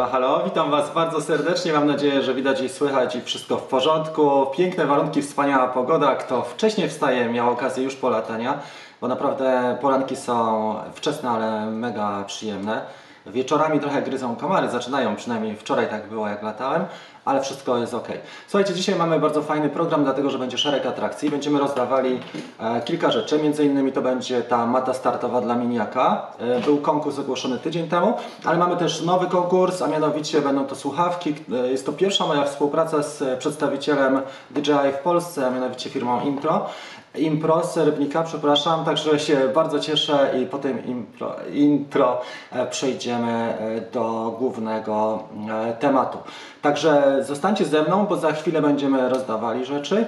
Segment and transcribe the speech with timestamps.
[0.00, 1.72] Halo, halo, witam Was bardzo serdecznie.
[1.72, 4.46] Mam nadzieję, że widać i słychać i wszystko w porządku.
[4.56, 6.14] Piękne warunki, wspaniała pogoda.
[6.16, 8.58] Kto wcześniej wstaje, miał okazję już polatania,
[9.00, 12.82] bo naprawdę poranki są wczesne, ale mega przyjemne.
[13.26, 16.84] Wieczorami trochę gryzą komary, zaczynają, przynajmniej wczoraj tak było jak latałem,
[17.24, 18.08] ale wszystko jest ok.
[18.48, 21.30] Słuchajcie, dzisiaj mamy bardzo fajny program, dlatego że będzie szereg atrakcji.
[21.30, 22.20] Będziemy rozdawali
[22.60, 26.32] e, kilka rzeczy, między innymi to będzie ta mata startowa dla miniaka.
[26.38, 28.14] E, był konkurs ogłoszony tydzień temu,
[28.44, 31.34] ale mamy też nowy konkurs, a mianowicie będą to słuchawki.
[31.52, 36.66] E, jest to pierwsza moja współpraca z przedstawicielem DJI w Polsce, a mianowicie firmą Intro.
[37.14, 42.20] Impro z Rybnika, przepraszam, także się bardzo cieszę i po tym impro, intro
[42.52, 46.18] e, przejdziemy e, do głównego e, tematu.
[46.62, 50.06] Także zostańcie ze mną, bo za chwilę będziemy rozdawali rzeczy.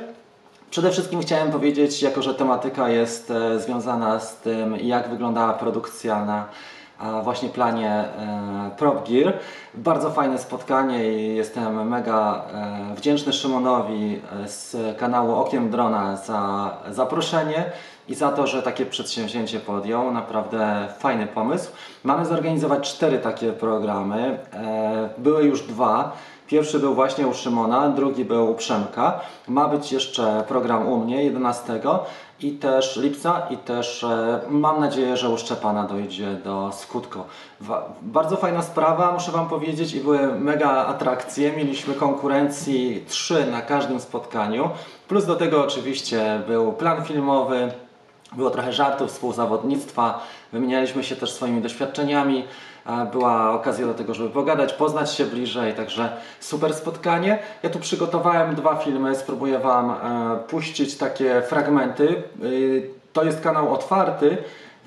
[0.71, 6.49] Przede wszystkim chciałem powiedzieć, jako że tematyka jest związana z tym, jak wyglądała produkcja na
[7.23, 9.33] właśnie planie e, Prop Gear.
[9.75, 16.71] Bardzo fajne spotkanie i jestem mega e, wdzięczny Szymonowi e, z kanału Okiem Drona za
[16.91, 17.65] zaproszenie
[18.09, 20.13] i za to, że takie przedsięwzięcie podjął.
[20.13, 21.71] Naprawdę fajny pomysł.
[22.05, 24.39] Mamy zorganizować cztery takie programy.
[25.19, 26.13] Były już dwa.
[26.47, 29.21] Pierwszy był właśnie u Szymona, drugi był u Przemka.
[29.49, 31.81] Ma być jeszcze program u mnie 11
[32.43, 37.19] i też lipca i też e, mam nadzieję, że u Szczepana dojdzie do skutku.
[38.03, 41.53] bardzo fajna sprawa, muszę Wam powiedzieć i były mega atrakcje.
[41.53, 44.71] Mieliśmy konkurencji trzy na każdym spotkaniu.
[45.09, 47.73] Plus do tego oczywiście był plan filmowy,
[48.33, 50.21] było trochę żartów, współzawodnictwa,
[50.53, 52.45] wymienialiśmy się też swoimi doświadczeniami
[53.13, 57.39] była okazja do tego, żeby pogadać, poznać się bliżej, także super spotkanie.
[57.63, 62.23] Ja tu przygotowałem dwa filmy, spróbuję Wam e, puścić takie fragmenty.
[62.45, 64.39] Y, to jest kanał otwarty,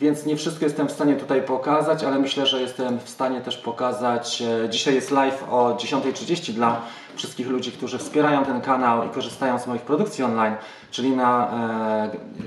[0.01, 3.57] więc nie wszystko jestem w stanie tutaj pokazać, ale myślę, że jestem w stanie też
[3.57, 4.41] pokazać.
[4.41, 6.81] E, dzisiaj jest live o 10.30 dla
[7.15, 10.55] wszystkich ludzi, którzy wspierają ten kanał i korzystają z moich produkcji online,
[10.91, 11.51] czyli na,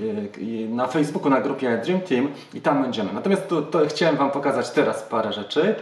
[0.01, 3.13] e, na Facebooku, na grupie Dream Team i tam będziemy.
[3.13, 5.75] Natomiast tu, to chciałem Wam pokazać teraz parę rzeczy.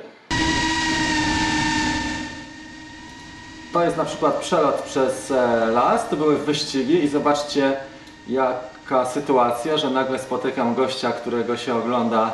[3.74, 7.78] To jest na przykład przelot przez e, las, to były wyścigi i zobaczcie
[8.92, 12.32] jaka sytuacja, że nagle spotykam gościa, którego się ogląda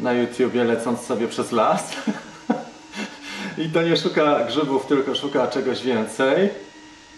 [0.00, 1.96] na YouTubie lecąc sobie przez las.
[3.58, 6.50] I to nie szuka grzybów, tylko szuka czegoś więcej,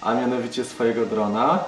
[0.02, 1.64] a mianowicie swojego drona.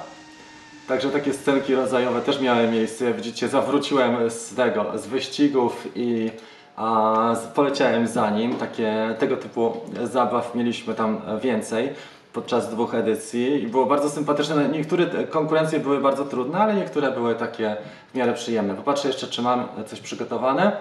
[0.89, 3.15] Także takie scenki rodzajowe też miały miejsce.
[3.15, 6.31] Widzicie, zawróciłem z tego, z wyścigów i
[6.77, 8.55] a, poleciałem za nim.
[8.55, 11.89] Takie, tego typu zabaw mieliśmy tam więcej
[12.37, 14.69] podczas dwóch edycji i było bardzo sympatyczne.
[14.69, 17.77] Niektóre konkurencje były bardzo trudne, ale niektóre były takie
[18.13, 18.75] w miarę przyjemne.
[18.75, 20.73] Popatrzę jeszcze, czy mam coś przygotowane.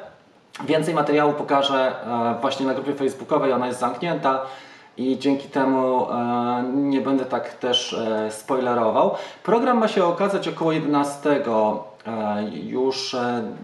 [0.66, 1.95] Więcej materiału pokażę
[2.38, 4.41] e, właśnie na grupie facebookowej, ona jest zamknięta
[4.97, 9.16] i dzięki temu e, nie będę tak też e, spoilerował.
[9.43, 11.43] Program ma się okazać około 11
[12.63, 13.16] już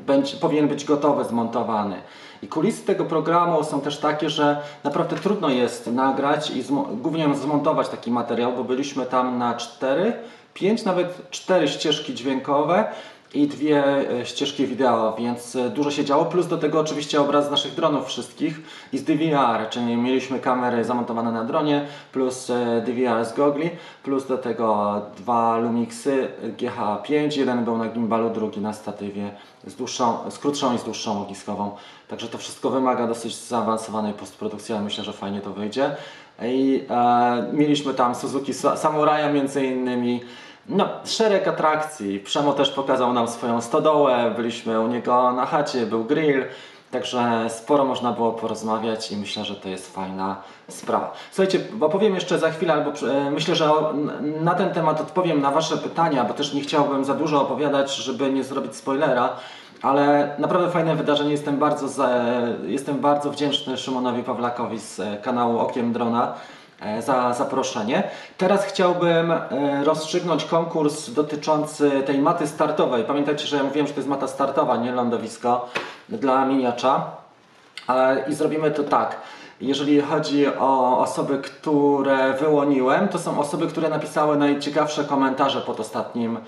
[0.05, 1.95] będzie, powinien być gotowy, zmontowany.
[2.41, 6.63] I kulisy tego programu są też takie, że naprawdę trudno jest nagrać i
[6.93, 10.13] głównie zmontować taki materiał, bo byliśmy tam na 4,
[10.53, 12.85] 5, nawet 4 ścieżki dźwiękowe
[13.33, 13.83] i dwie
[14.19, 16.25] e, ścieżki wideo, więc e, dużo się działo.
[16.25, 18.61] Plus do tego oczywiście obraz z naszych dronów wszystkich
[18.93, 23.69] i z DVR, czyli mieliśmy kamery zamontowane na dronie, plus e, DVR z gogli,
[24.03, 26.27] plus do tego dwa Lumixy
[26.57, 29.31] GH5, jeden był na gimbalu, drugi na statywie
[29.67, 31.71] z, dłuższą, z krótszą i z dłuższą ogniskową.
[32.07, 35.95] Także to wszystko wymaga dosyć zaawansowanej postprodukcji, ale myślę, że fajnie to wyjdzie.
[36.43, 40.21] I e, mieliśmy tam Suzuki Samuraja między innymi,
[40.71, 42.19] no, szereg atrakcji.
[42.19, 46.45] Przemo też pokazał nam swoją stodołę, byliśmy u niego na chacie, był grill.
[46.91, 50.35] Także sporo można było porozmawiać i myślę, że to jest fajna
[50.67, 51.13] sprawa.
[51.31, 53.69] Słuchajcie, opowiem jeszcze za chwilę, albo e, myślę, że
[54.41, 58.31] na ten temat odpowiem na Wasze pytania, bo też nie chciałbym za dużo opowiadać, żeby
[58.31, 59.29] nie zrobić spoilera.
[59.81, 61.31] Ale naprawdę fajne wydarzenie.
[61.31, 62.09] Jestem bardzo, za,
[62.65, 66.60] jestem bardzo wdzięczny Szymonowi Pawlakowi z kanału Okiem Drona E,
[66.99, 68.03] za zaproszenie.
[68.37, 73.03] Teraz chciałbym e, rozstrzygnąć konkurs dotyczący tej maty startowej.
[73.03, 75.69] Pamiętajcie, że ja mówiłem, że to jest mata startowa, nie lądowisko
[76.09, 77.05] dla miniacza.
[78.29, 79.17] I zrobimy to tak.
[79.61, 86.39] Jeżeli chodzi o osoby, które wyłoniłem, to są osoby, które napisały najciekawsze komentarze pod ostatnim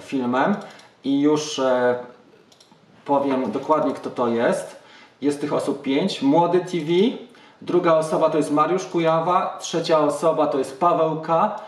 [0.00, 0.56] filmem
[1.04, 1.98] i już e,
[3.04, 4.80] powiem dokładnie kto to jest.
[5.20, 6.22] Jest tych osób pięć.
[6.22, 6.92] Młody TV,
[7.62, 11.60] Druga osoba to jest Mariusz Kujawa, trzecia osoba to jest Paweł K,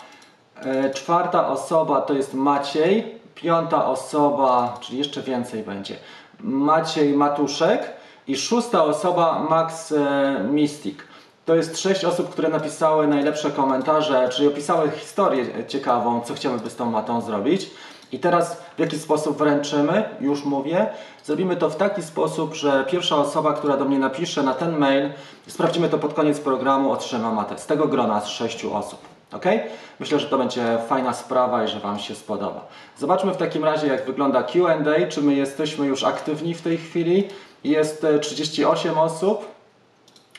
[0.57, 5.97] e, czwarta osoba to jest Maciej, piąta osoba, czyli jeszcze więcej będzie,
[6.41, 7.91] Maciej Matuszek
[8.27, 10.99] i szósta osoba Max e, Mystic.
[11.45, 16.77] To jest sześć osób, które napisały najlepsze komentarze, czyli opisały historię ciekawą, co chciałyby z
[16.77, 17.71] tą matą zrobić.
[18.13, 20.87] I teraz w jaki sposób wręczymy, już mówię.
[21.25, 25.11] Zrobimy to w taki sposób, że pierwsza osoba, która do mnie napisze na ten mail,
[25.47, 28.99] sprawdzimy to pod koniec programu, otrzyma matę z tego grona z sześciu osób.
[29.33, 29.45] Ok?
[30.01, 32.67] Myślę, że to będzie fajna sprawa i że Wam się spodoba.
[32.99, 34.77] Zobaczmy w takim razie, jak wygląda QA,
[35.09, 37.29] czy my jesteśmy już aktywni w tej chwili.
[37.65, 39.47] Jest 38 osób.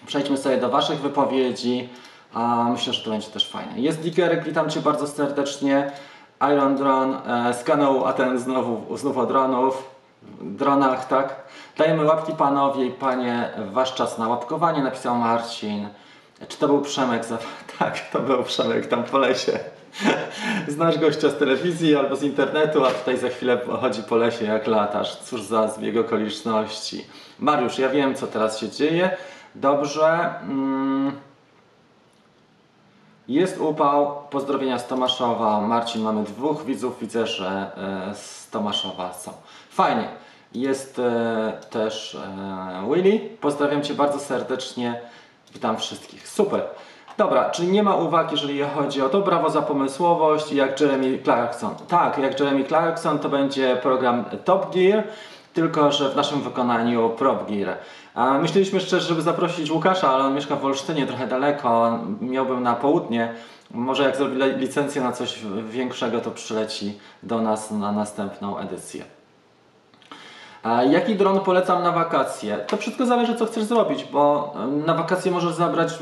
[0.06, 1.90] Przejdźmy sobie do Waszych wypowiedzi.
[2.34, 3.80] A myślę, że to będzie też fajne.
[3.80, 5.92] Jest Digerek, witam Cię bardzo serdecznie.
[6.52, 9.90] Iron Drone e, z kanału, a ten znowu, znów o dronów,
[10.42, 11.36] dronach, tak?
[11.78, 15.90] Dajemy łapki panowie i panie, wasz czas na łapkowanie, napisał Marcin.
[16.48, 17.24] Czy to był Przemek?
[17.80, 19.60] Tak, to był Przemek tam po lesie.
[20.68, 24.68] Znasz gościa z telewizji albo z internetu, a tutaj za chwilę chodzi po lesie jak
[24.68, 25.16] latasz.
[25.16, 27.06] Cóż za zbieg okoliczności.
[27.40, 29.18] Mariusz, ja wiem co teraz się dzieje.
[29.56, 30.34] Dobrze.
[30.42, 31.12] Mm.
[33.28, 34.16] Jest upał.
[34.30, 35.62] Pozdrowienia z Tomaszowa.
[35.62, 37.00] Marcin, mamy dwóch widzów.
[37.00, 37.72] Widzę, że
[38.12, 39.32] e, z Tomaszowa są.
[39.70, 40.08] Fajnie.
[40.54, 43.20] Jest e, też e, Willy.
[43.42, 45.02] Pozdrawiam Cię bardzo serdecznie.
[45.54, 46.28] Witam wszystkich.
[46.28, 46.62] Super.
[47.18, 49.22] Dobra, czyli nie ma uwag, jeżeli chodzi o to.
[49.22, 50.52] Brawo za pomysłowość.
[50.52, 51.76] Jak Jeremy Clarkson.
[51.88, 55.04] Tak, jak Jeremy Clarkson to będzie program Top Gear,
[55.54, 57.78] tylko że w naszym wykonaniu Prop Gear.
[58.42, 62.00] Myśleliśmy szczerze, żeby zaprosić Łukasza, ale on mieszka w Olsztynie, trochę daleko.
[62.22, 63.34] Miałbym na południe.
[63.72, 65.40] Może jak zrobi licencję na coś
[65.70, 69.04] większego, to przyleci do nas na następną edycję.
[70.90, 72.58] Jaki dron polecam na wakacje?
[72.58, 74.54] To wszystko zależy, co chcesz zrobić, bo
[74.86, 75.94] na wakacje możesz zabrać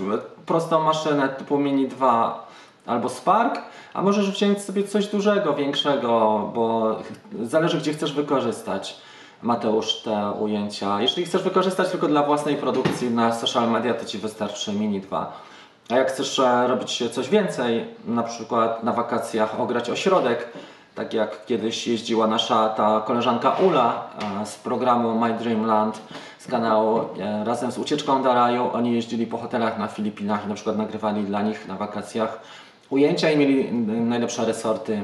[0.46, 2.48] prostą maszynę typu Mini 2
[2.86, 3.62] albo Spark,
[3.94, 6.96] a możesz wziąć sobie coś dużego, większego, bo
[7.44, 9.02] zależy, gdzie chcesz wykorzystać.
[9.44, 11.02] Mateusz te ujęcia.
[11.02, 15.42] Jeśli chcesz wykorzystać tylko dla własnej produkcji na social media, to Ci wystarczy Mini 2.
[15.90, 20.50] A jak chcesz e, robić coś więcej, na przykład na wakacjach ograć ośrodek,
[20.96, 24.10] tak jak kiedyś jeździła nasza ta koleżanka Ula
[24.42, 26.02] e, z programu My Dreamland
[26.40, 28.70] z kanału e, razem z Ucieczką do Raju.
[28.74, 32.40] Oni jeździli po hotelach na Filipinach i na przykład nagrywali dla nich na wakacjach
[32.90, 35.04] ujęcia i mieli najlepsze resorty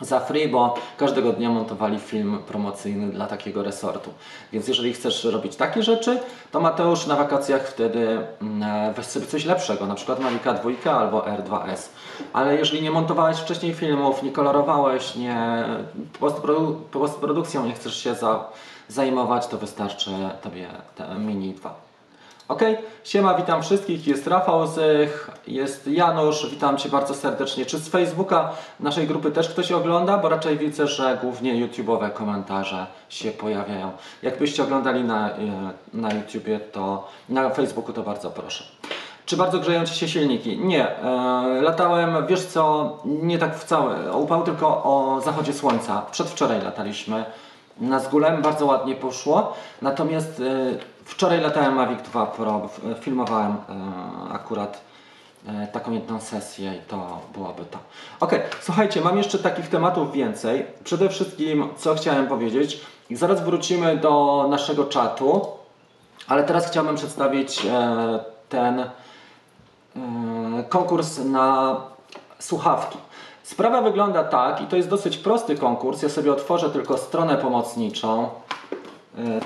[0.00, 4.10] za free, bo każdego dnia montowali film promocyjny dla takiego resortu.
[4.52, 6.18] Więc jeżeli chcesz robić takie rzeczy,
[6.50, 11.20] to Mateusz na wakacjach wtedy mm, weź sobie coś lepszego, na przykład Mavica 2 albo
[11.20, 11.88] R2S.
[12.32, 15.64] Ale jeżeli nie montowałeś wcześniej filmów, nie kolorowałeś, nie
[16.20, 18.44] postprodu postprodukcją nie chcesz się za
[18.88, 20.10] zajmować, to wystarczy
[20.42, 21.87] Tobie te Mini 2.
[22.48, 22.62] Ok,
[23.04, 27.66] siema, witam wszystkich, jest Rafał Zych, jest Janusz, witam Cię bardzo serdecznie.
[27.66, 28.50] Czy z Facebooka
[28.80, 30.18] naszej grupy też ktoś ogląda?
[30.18, 33.90] Bo raczej widzę, że głównie YouTube'owe komentarze się pojawiają.
[34.22, 35.36] Jakbyście oglądali na, e,
[35.94, 38.64] na YouTubie, to na Facebooku to bardzo proszę.
[39.26, 40.58] Czy bardzo grzeją Ci się silniki?
[40.58, 40.98] Nie.
[40.98, 46.02] E, latałem, wiesz co, nie tak w całe, upał tylko o zachodzie słońca.
[46.10, 47.24] Przedwczoraj lataliśmy
[47.80, 49.54] na Zgulem, bardzo ładnie poszło.
[49.82, 52.68] Natomiast e, Wczoraj latałem Mavic 2 Pro,
[53.00, 54.80] filmowałem e, akurat
[55.46, 57.78] e, taką jedną sesję i to byłoby to.
[58.20, 60.66] Ok, słuchajcie, mam jeszcze takich tematów więcej.
[60.84, 65.46] Przede wszystkim, co chciałem powiedzieć, zaraz wrócimy do naszego czatu,
[66.28, 68.84] ale teraz chciałbym przedstawić e, ten
[70.68, 71.76] konkurs na
[72.38, 72.98] słuchawki.
[73.42, 76.02] Sprawa wygląda tak i to jest dosyć prosty konkurs.
[76.02, 78.28] Ja sobie otworzę tylko stronę pomocniczą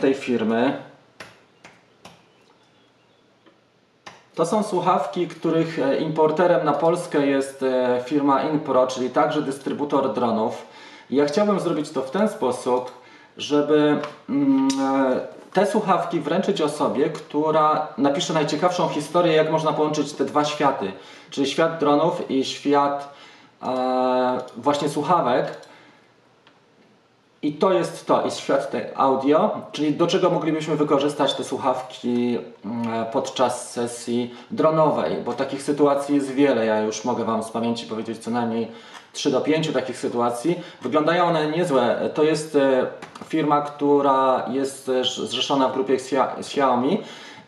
[0.00, 0.91] tej firmy.
[4.34, 10.14] To są słuchawki, których e, importerem na Polskę jest e, firma Inpro, czyli także dystrybutor
[10.14, 10.66] dronów.
[11.10, 12.90] Ja chciałbym zrobić to w ten sposób,
[13.36, 15.20] żeby mm, e,
[15.52, 20.92] te słuchawki wręczyć osobie, która napisze najciekawszą historię, jak można połączyć te dwa światy,
[21.30, 23.14] czyli świat dronów i świat
[24.56, 25.46] właśnie słuchawek.
[27.42, 33.06] I to jest to, świat tej audio, czyli do czego moglibyśmy wykorzystać te słuchawki mm,
[33.12, 36.66] podczas sesji dronowej, bo takich sytuacji jest wiele.
[36.66, 38.68] Ja już mogę Wam z pamięci powiedzieć co najmniej
[39.12, 40.60] 3 do 5 takich sytuacji.
[40.82, 42.10] Wyglądają one niezłe.
[42.14, 42.86] To jest e,
[43.28, 45.96] firma, która jest zrzeszona w grupie
[46.38, 47.02] Xiaomi.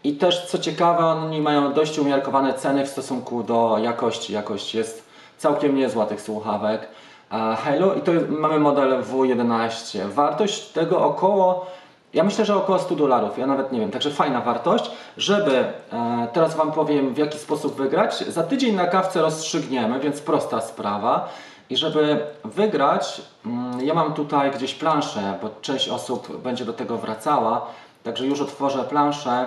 [0.05, 4.33] I też co ciekawe, oni mają dość umiarkowane ceny w stosunku do jakości.
[4.33, 5.05] Jakość jest
[5.39, 6.89] całkiem niezła tych słuchawek.
[7.31, 10.09] Halo i to mamy model W11.
[10.09, 11.67] Wartość tego około,
[12.15, 14.91] ja myślę, że około 100 dolarów, ja nawet nie wiem, także fajna wartość.
[15.17, 20.21] Żeby, e, teraz Wam powiem w jaki sposób wygrać, za tydzień na kawce rozstrzygniemy, więc
[20.21, 21.29] prosta sprawa.
[21.71, 26.97] I żeby wygrać, mm, ja mam tutaj gdzieś planszę, bo część osób będzie do tego
[26.99, 27.67] wracała,
[28.03, 29.47] także już otworzę planszę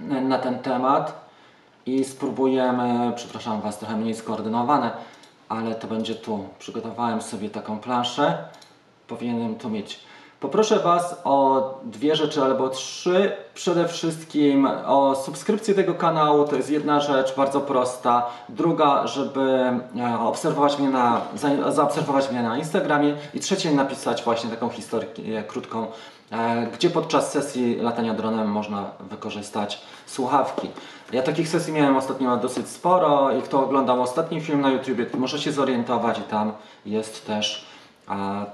[0.00, 1.30] na ten temat.
[1.86, 4.90] i spróbujemy, przepraszam Was, trochę mniej skoordynowane,
[5.50, 6.48] ale to będzie tu.
[6.58, 8.38] Przygotowałem sobie taką planszę.
[9.08, 10.00] Powinienem to mieć.
[10.40, 13.32] Poproszę Was o dwie rzeczy albo trzy.
[13.54, 18.26] Przede wszystkim o subskrypcję tego kanału, to jest jedna rzecz bardzo prosta.
[18.48, 21.20] Druga, żeby e, obserwować mnie na,
[21.68, 23.16] zaobserwować mnie na Instagramie.
[23.34, 25.86] I trzecie, napisać właśnie taką historię krótką,
[26.72, 30.68] gdzie podczas sesji latania dronem można wykorzystać słuchawki.
[31.12, 35.38] Ja takich sesji miałem ostatnio dosyć sporo i kto oglądał ostatni film na YouTube, może
[35.38, 36.52] się zorientować i tam
[36.86, 37.70] jest też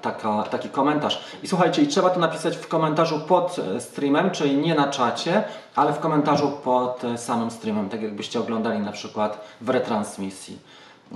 [0.02, 1.24] taka, taki komentarz.
[1.42, 5.44] I słuchajcie, i trzeba to napisać w komentarzu pod e, streamem, czyli nie na czacie,
[5.76, 10.58] ale w komentarzu pod e, samym streamem, tak jakbyście oglądali na przykład w retransmisji.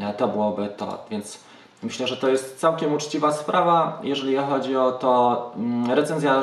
[0.00, 1.38] E, to byłoby to, więc
[1.82, 6.42] myślę, że to jest całkiem uczciwa sprawa, jeżeli chodzi o to mm, recenzja.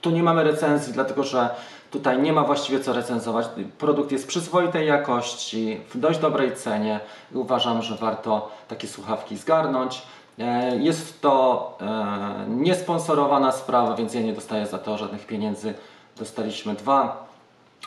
[0.00, 1.50] Tu nie mamy recenzji, dlatego że
[1.90, 3.46] tutaj nie ma właściwie co recenzować.
[3.78, 7.00] Produkt jest przyzwoitej jakości, w dość dobrej cenie
[7.34, 10.02] i uważam, że warto takie słuchawki zgarnąć.
[10.38, 15.74] E, jest to e, niesponsorowana sprawa, więc ja nie dostaję za to żadnych pieniędzy.
[16.18, 17.26] Dostaliśmy dwa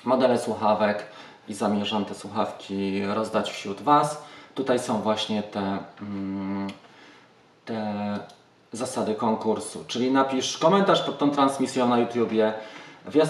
[0.03, 1.05] modele słuchawek
[1.47, 4.23] i zamierzam te słuchawki rozdać wśród Was.
[4.55, 6.67] Tutaj są właśnie te, mm,
[7.65, 8.19] te
[8.73, 12.53] zasady konkursu, czyli napisz komentarz pod tą transmisją na YouTubie,
[13.05, 13.25] w, e,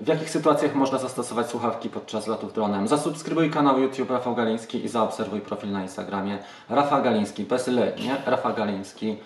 [0.00, 2.88] w, jakich sytuacjach można zastosować słuchawki podczas lotów dronem?
[2.88, 6.38] Zasubskrybuj kanał YouTube Rafał Galiński i zaobserwuj profil na Instagramie
[6.68, 8.16] Rafa Galiński, bez L, nie?
[8.26, 9.16] Rafa Galiński.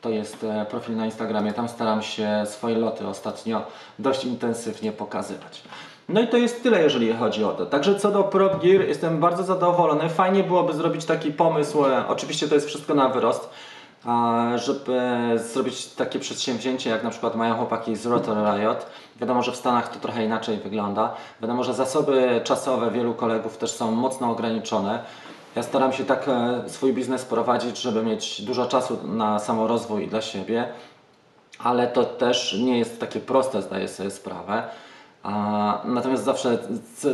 [0.00, 1.52] To jest e, profil na Instagramie.
[1.52, 3.62] Tam staram się swoje loty ostatnio
[3.98, 5.62] dość intensywnie pokazywać.
[6.08, 7.66] No i to jest tyle, jeżeli chodzi o to.
[7.66, 10.08] Także co do Prop Gear, jestem bardzo zadowolony.
[10.08, 11.84] Fajnie byłoby zrobić taki pomysł.
[11.84, 13.50] E, oczywiście to jest wszystko na wyrost
[14.56, 15.00] żeby
[15.36, 18.86] zrobić takie przedsięwzięcie, jak na przykład mają chłopaki z Rotor Riot.
[19.20, 21.14] Wiadomo, że w Stanach to trochę inaczej wygląda.
[21.40, 25.02] Wiadomo, że zasoby czasowe wielu kolegów też są mocno ograniczone.
[25.56, 30.20] Ja staram się tak e, swój biznes prowadzić, żeby mieć dużo czasu na samorozwój dla
[30.20, 30.68] siebie,
[31.58, 34.62] ale to też nie jest takie proste, zdaję sobie sprawę.
[35.22, 36.58] A, natomiast zawsze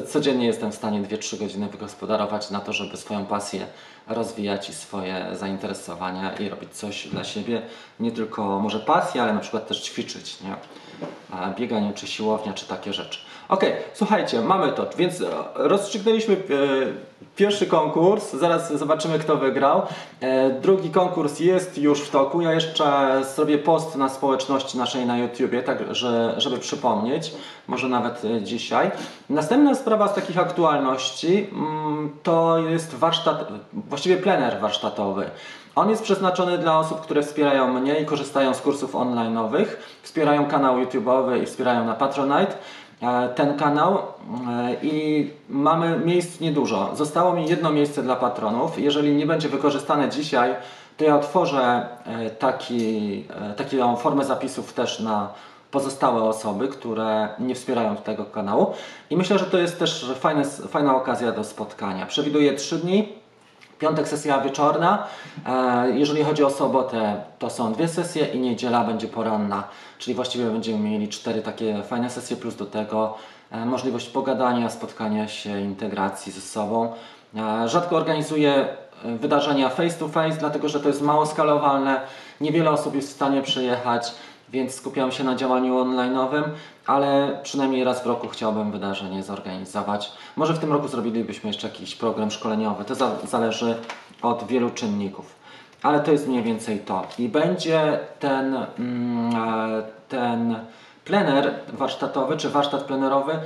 [0.09, 3.67] codziennie jestem w stanie 2-3 godziny wygospodarować na to, żeby swoją pasję
[4.07, 7.63] rozwijać i swoje zainteresowania i robić coś dla siebie.
[8.01, 10.41] Nie tylko może pasję, ale na przykład też ćwiczyć.
[10.41, 10.57] Nie?
[11.31, 13.21] A bieganie, czy siłownia, czy takie rzeczy.
[13.49, 15.25] Ok, słuchajcie, mamy to, więc e,
[15.55, 16.39] rozstrzygnęliśmy e,
[17.37, 19.83] pierwszy konkurs, zaraz zobaczymy kto wygrał.
[20.21, 25.19] E, drugi konkurs jest już w toku, ja jeszcze zrobię post na społeczności naszej na
[25.19, 27.35] YouTubie, tak że, żeby przypomnieć,
[27.67, 28.91] może nawet dzisiaj.
[29.31, 35.31] Następna sprawa z takich aktualności mm, to jest warsztat, właściwie plener warsztatowy.
[35.75, 39.67] On jest przeznaczony dla osób, które wspierają mnie i korzystają z kursów online'owych,
[40.03, 42.55] wspierają kanał YouTube'owy i wspierają na Patronite.
[43.03, 44.03] E, ten kanał e,
[44.83, 46.91] i mamy miejsc niedużo.
[46.97, 48.79] Zostało mi jedno miejsce dla patronów.
[48.79, 50.55] Jeżeli nie będzie wykorzystane dzisiaj,
[50.97, 53.25] to ja otworzę e, taki,
[53.57, 55.29] taką formę zapisów też na
[55.71, 58.75] pozostałe osoby, które nie wspierają tego kanału.
[59.11, 62.07] I myślę, że to jest też fajne, fajna okazja do spotkania.
[62.07, 63.24] Przewiduję 3 dni.
[63.79, 65.07] Piątek sesja wieczorna.
[65.95, 69.65] Jeżeli chodzi o sobotę, to są dwie sesje i niedziela będzie poranna.
[69.99, 73.15] Czyli właściwie będziemy mieli cztery takie fajne sesje, plus do tego
[73.51, 76.93] e, możliwość pogadania, spotkania się, integracji ze sobą.
[77.37, 78.69] E, rzadko organizuję
[79.05, 82.01] e, wydarzenia face to face, dlatego że to jest mało skalowalne.
[82.41, 84.13] Niewiele osób jest w stanie przyjechać,
[84.49, 86.43] więc skupiam się na działaniu online'owym,
[86.87, 90.13] ale przynajmniej raz w roku chciałbym wydarzenie zorganizować.
[90.37, 92.85] Może w tym roku zrobilibyśmy jeszcze jakiś program szkoleniowy.
[92.85, 92.95] To
[93.27, 93.75] zależy
[94.23, 95.45] od wielu czynników
[95.85, 97.07] ale to jest mniej więcej to.
[97.19, 100.57] I będzie ten, mm, e, ten
[101.05, 103.39] plener warsztatowy, czy warsztat plenerowy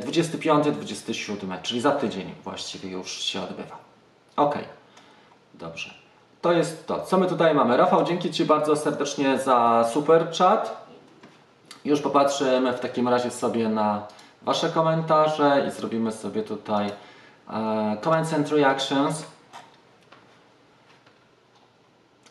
[0.00, 3.76] 25-27, e, czyli za tydzień właściwie już się odbywa.
[4.36, 4.58] Ok,
[5.54, 5.90] dobrze.
[6.40, 7.00] To jest to.
[7.00, 7.76] Co my tutaj mamy?
[7.76, 10.83] Rafał, dzięki Ci bardzo serdecznie za super chat.
[11.84, 14.06] Już popatrzymy w takim razie sobie na
[14.42, 16.90] Wasze komentarze i zrobimy sobie tutaj
[17.50, 19.24] e, comments and reactions.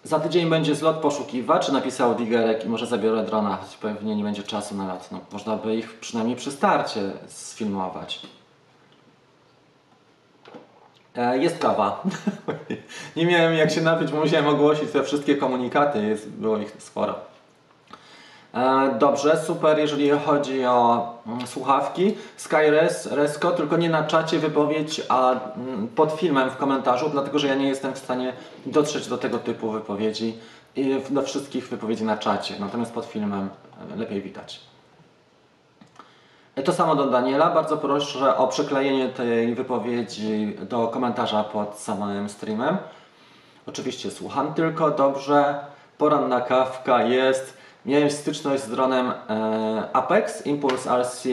[0.03, 4.43] Za tydzień będzie zlot poszukiwacz, napisał Digerek i może zabiorę drona, choć pewnie nie będzie
[4.43, 5.12] czasu na lot.
[5.12, 8.22] No, można by ich przynajmniej przy starcie sfilmować.
[11.15, 12.03] E, jest kawa.
[13.15, 17.32] nie miałem jak się napić, bo musiałem ogłosić te wszystkie komunikaty, jest, było ich sporo.
[18.53, 22.15] E, dobrze, super, jeżeli chodzi o mm, słuchawki.
[22.38, 27.48] Skyres, Resco, tylko nie na czacie wypowiedź, a mm, pod filmem w komentarzu, dlatego że
[27.48, 28.33] ja nie jestem w stanie
[28.65, 30.38] dotrzeć do tego typu wypowiedzi
[30.75, 33.50] i do wszystkich wypowiedzi na czacie, natomiast pod filmem
[33.93, 34.60] e, lepiej widać.
[36.65, 37.50] To samo do Daniela.
[37.50, 42.77] Bardzo proszę o przyklejenie tej wypowiedzi do komentarza pod samym streamem.
[43.67, 45.55] Oczywiście słucham tylko dobrze.
[45.98, 47.52] Poranna kawka jest.
[47.85, 51.29] Miałem styczność z dronem e, Apex, Impulse RC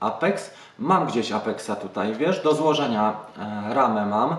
[0.00, 0.50] Apex.
[0.78, 4.36] Mam gdzieś Apexa tutaj, wiesz, do złożenia e, ramę mam,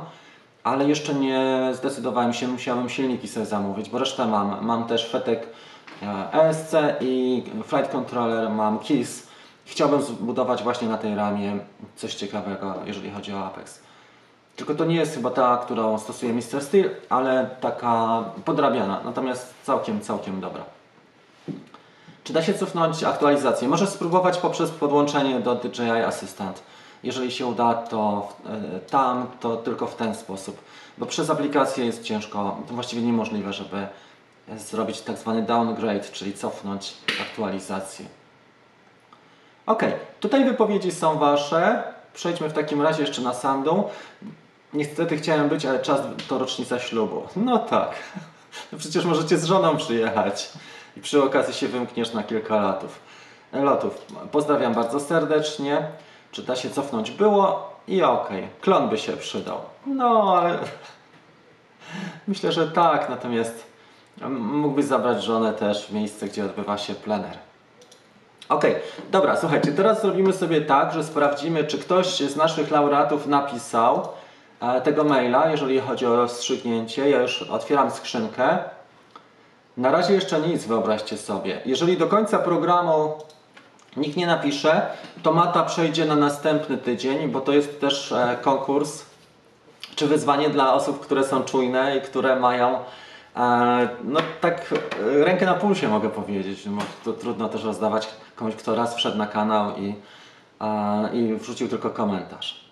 [0.64, 4.66] ale jeszcze nie zdecydowałem się, musiałem silniki sobie zamówić, bo resztę mam.
[4.66, 5.48] Mam też Fetek
[6.32, 9.28] ESC i Flight Controller mam KISS.
[9.66, 11.58] Chciałbym zbudować właśnie na tej ramie
[11.96, 13.80] coś ciekawego, jeżeli chodzi o Apex.
[14.56, 16.62] Tylko to nie jest chyba ta, którą stosuje Mr.
[16.62, 20.77] Steel, ale taka podrabiana, natomiast całkiem, całkiem dobra.
[22.28, 23.68] Czy da się cofnąć aktualizację?
[23.68, 26.64] Możesz spróbować poprzez podłączenie do DJI Assistant.
[27.04, 30.62] Jeżeli się uda, to e, tam, to tylko w ten sposób.
[30.98, 33.88] Bo przez aplikację jest ciężko, właściwie niemożliwe, żeby
[34.58, 38.06] zrobić tak zwany downgrade, czyli cofnąć aktualizację.
[39.66, 39.84] Ok,
[40.20, 41.84] tutaj wypowiedzi są Wasze.
[42.14, 43.84] Przejdźmy w takim razie jeszcze na sam dół.
[44.74, 47.24] Niestety chciałem być, ale czas to rocznica ślubu.
[47.36, 47.92] No tak.
[48.72, 50.50] No przecież możecie z żoną przyjechać
[50.98, 53.00] i przy okazji się wymkniesz na kilka latów.
[53.54, 54.06] lotów.
[54.32, 55.88] Pozdrawiam bardzo serdecznie.
[56.32, 57.12] Czy da się cofnąć?
[57.12, 58.30] Było i ok.
[58.62, 59.58] Klon by się przydał.
[59.86, 60.60] No ale
[62.28, 63.10] myślę, że tak.
[63.10, 63.66] Natomiast
[64.40, 67.38] mógłbyś zabrać żonę też w miejsce, gdzie odbywa się plener.
[68.50, 68.64] Ok,
[69.12, 74.08] dobra, słuchajcie, teraz zrobimy sobie tak, że sprawdzimy, czy ktoś z naszych laureatów napisał
[74.62, 77.10] e, tego maila, jeżeli chodzi o rozstrzygnięcie.
[77.10, 78.60] Ja już otwieram skrzynkę.
[79.78, 81.62] Na razie jeszcze nic, wyobraźcie sobie.
[81.66, 83.14] Jeżeli do końca programu
[83.98, 84.90] nikt nie napisze,
[85.24, 89.06] to mata przejdzie na następny tydzień, bo to jest też e, konkurs
[89.96, 92.80] czy wyzwanie dla osób, które są czujne i które mają
[93.36, 96.64] e, no tak rękę na pulsie mogę powiedzieć.
[97.04, 99.96] To trudno też rozdawać komuś, kto raz wszedł na kanał i,
[101.14, 102.66] i wrzucił tylko komentarz.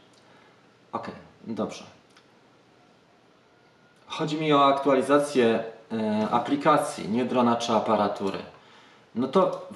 [0.91, 1.12] Ok,
[1.47, 1.84] dobrze.
[4.08, 5.74] Chodzi mi o aktualizację E,
[6.31, 8.39] aplikacji, nie drona czy aparatury,
[9.15, 9.67] no to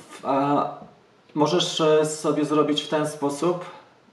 [1.35, 3.65] możesz e, sobie zrobić w ten sposób.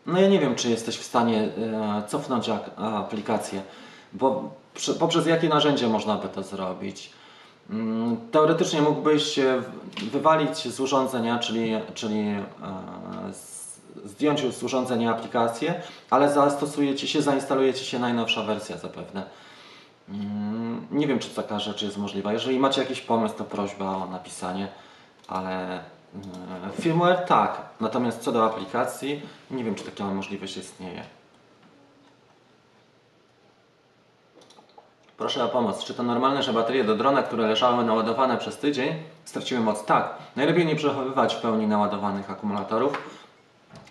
[0.06, 3.62] No ja nie wiem, czy jesteś w stanie e, cofnąć aplikację,
[4.12, 4.50] bo
[4.98, 7.10] poprzez jakie narzędzie można by to zrobić.
[7.70, 9.40] Mm, teoretycznie mógłbyś
[10.12, 12.34] wywalić z urządzenia, czyli, czyli
[14.04, 19.22] zdjąć z urządzenia aplikację, ale zastosuje Ci się, zainstaluje Ci się najnowsza wersja zapewne.
[20.08, 22.32] Mm, nie wiem, czy taka rzecz jest możliwa.
[22.32, 24.68] Jeżeli macie jakiś pomysł, to prośba o napisanie,
[25.28, 25.80] ale
[26.14, 27.60] mm, firmware tak.
[27.80, 31.02] Natomiast co do aplikacji, nie wiem, czy taka możliwość istnieje.
[35.16, 35.84] Proszę o pomoc.
[35.84, 39.84] Czy to normalne, że baterie do drona, które leżały naładowane przez tydzień, straciły moc?
[39.84, 40.14] Tak.
[40.36, 43.20] Najlepiej nie przechowywać w pełni naładowanych akumulatorów,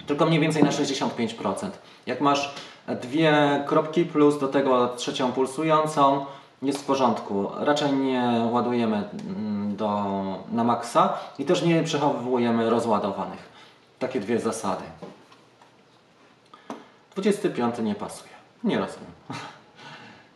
[0.07, 1.69] tylko mniej więcej na 65%.
[2.05, 2.55] Jak masz
[2.87, 6.25] dwie kropki plus do tego trzecią pulsującą
[6.61, 7.47] jest w porządku.
[7.57, 10.13] Raczej nie ładujemy mm, do,
[10.51, 13.49] na maksa i też nie przechowujemy rozładowanych.
[13.99, 14.83] Takie dwie zasady.
[17.15, 18.31] 25 nie pasuje.
[18.63, 19.11] Nie rozumiem.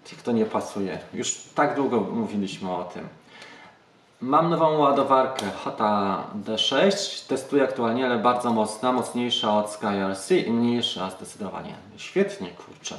[0.05, 0.99] Ci, kto nie pasuje.
[1.13, 3.07] Już tak długo mówiliśmy o tym.
[4.21, 7.27] Mam nową ładowarkę Hota D6.
[7.27, 11.75] Testuję aktualnie, ale bardzo mocna, mocniejsza od SkyRC i mniejsza zdecydowanie.
[11.97, 12.95] Świetnie, kurczę.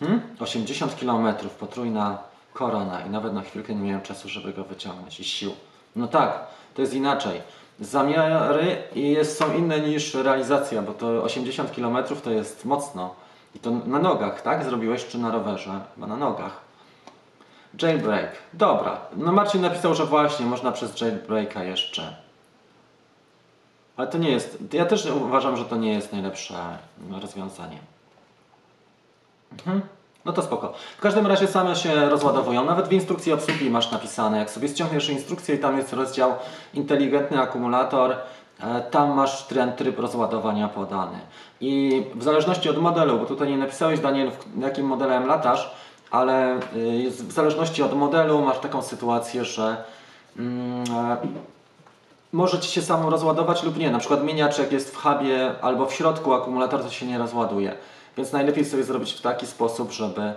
[0.00, 0.20] Hmm?
[0.40, 2.18] 80 km, potrójna
[2.52, 5.52] korona i nawet na chwilkę nie miałem czasu, żeby go wyciągnąć i sił.
[5.96, 7.42] No tak, to jest inaczej.
[7.80, 13.14] Zamiary jest, są inne niż realizacja, bo to 80 km to jest mocno.
[13.54, 14.64] I to na nogach, tak?
[14.64, 15.80] Zrobiłeś czy na rowerze?
[15.94, 16.65] Chyba na nogach.
[17.82, 18.30] Jailbreak.
[18.52, 19.00] Dobra.
[19.16, 22.16] No Marcin napisał, że właśnie można przez jailbreaka jeszcze.
[23.96, 24.58] Ale to nie jest.
[24.72, 26.54] Ja też uważam, że to nie jest najlepsze
[27.10, 27.78] rozwiązanie.
[29.52, 29.82] Mhm.
[30.24, 30.72] No to spoko.
[30.98, 32.64] W każdym razie same się rozładowują.
[32.64, 34.38] Nawet w instrukcji obsługi masz napisane.
[34.38, 36.34] Jak sobie ściągniesz instrukcję i tam jest rozdział
[36.74, 38.16] inteligentny akumulator,
[38.60, 41.18] e, tam masz ten tryb rozładowania podany.
[41.60, 45.74] I w zależności od modelu, bo tutaj nie napisałeś Daniel, jakim modelem latasz,
[46.10, 49.84] ale y, w zależności od modelu masz taką sytuację, że
[50.38, 51.16] mm, e,
[52.32, 53.90] może Ci się samo rozładować lub nie.
[53.90, 57.74] Na przykład mieniacz jak jest w hubie albo w środku akumulator to się nie rozładuje.
[58.16, 60.32] Więc najlepiej sobie zrobić w taki sposób, żeby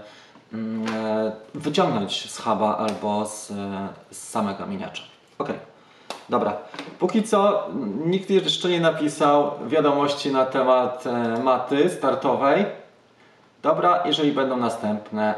[0.54, 3.48] mm, e, wyciągnąć z huba albo z,
[4.12, 5.04] z samego mieniacza.
[5.38, 5.50] Ok.
[6.30, 6.58] Dobra.
[7.00, 7.68] Póki co
[8.06, 12.66] nikt jeszcze nie napisał wiadomości na temat e, maty startowej.
[13.62, 15.36] Dobra, jeżeli będą następne,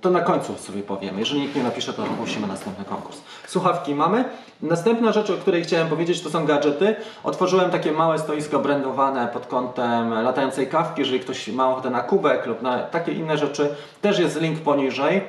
[0.00, 1.20] To na końcu sobie powiemy.
[1.20, 3.20] Jeżeli nikt nie napisze, to ogłosimy następny konkurs.
[3.46, 4.24] Słuchawki mamy.
[4.62, 6.96] Następna rzecz, o której chciałem powiedzieć, to są gadżety.
[7.24, 11.00] Otworzyłem takie małe stoisko brandowane pod kątem latającej kawki.
[11.00, 15.22] Jeżeli ktoś ma ochotę na kubek lub na takie inne rzeczy, też jest link poniżej.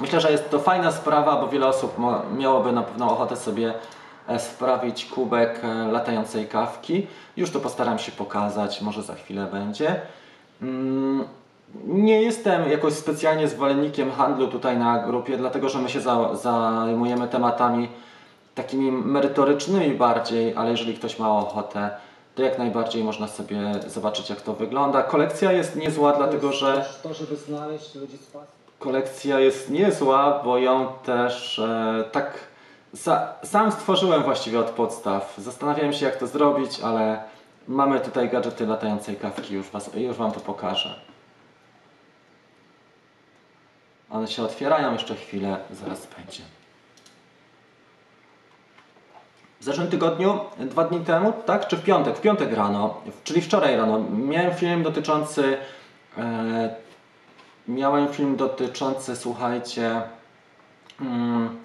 [0.00, 1.96] Myślę, że jest to fajna sprawa, bo wiele osób
[2.36, 3.74] miałoby na pewno ochotę sobie
[4.28, 7.06] e, sprawić kubek e, latającej kawki.
[7.36, 10.00] Już to postaram się pokazać, może za chwilę będzie.
[10.62, 11.24] Mm,
[11.84, 17.28] Nie jestem jakoś specjalnie zwolennikiem handlu tutaj na grupie, dlatego że my się za, zajmujemy
[17.28, 17.88] tematami
[18.54, 21.90] takimi merytorycznymi bardziej, ale jeżeli ktoś ma ochotę,
[22.34, 25.02] to jak najbardziej można sobie zobaczyć jak to wygląda.
[25.02, 28.48] Kolekcja jest niezła, dlatego że To, żeby znaleźć ludzi z pasją.
[28.78, 32.32] kolekcja jest niezła, bo ją też e, tak
[32.94, 35.34] sa, sam stworzyłem właściwie od podstaw.
[35.38, 37.22] Zastanawiałem się jak to zrobić, ale
[37.68, 40.94] mamy tutaj gadżety latającej kawki, już, was, już Wam to pokażę.
[44.10, 46.42] One się otwierają jeszcze chwilę, zaraz będzie.
[49.60, 51.68] W zeszłym tygodniu, dwa dni temu, tak?
[51.68, 52.16] Czy w piątek?
[52.16, 55.58] W piątek rano, czyli wczoraj rano, miałem film dotyczący
[56.18, 56.88] e,
[57.68, 60.02] Miałem film dotyczący, słuchajcie,
[61.00, 61.58] mm,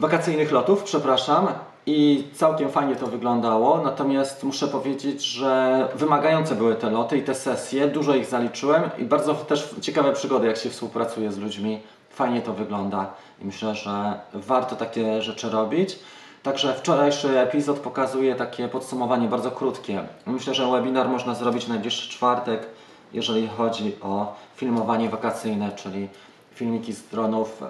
[0.00, 1.48] wakacyjnych lotów, przepraszam,
[1.86, 3.82] i całkiem fajnie to wyglądało.
[3.82, 7.88] Natomiast muszę powiedzieć, że wymagające były te loty i te sesje.
[7.88, 11.80] Dużo ich zaliczyłem i bardzo też ciekawe przygody, jak się współpracuje z ludźmi.
[12.10, 13.10] Fajnie to wygląda
[13.42, 15.98] i myślę, że warto takie rzeczy robić.
[16.42, 20.04] Także wczorajszy epizod pokazuje takie podsumowanie bardzo krótkie.
[20.26, 22.66] Myślę, że webinar można zrobić najbliższy czwartek,
[23.12, 26.08] jeżeli chodzi o filmowanie wakacyjne, czyli
[26.54, 27.66] filmiki z dronów e,